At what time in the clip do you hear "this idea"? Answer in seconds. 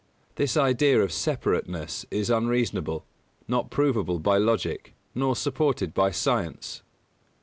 0.33-0.99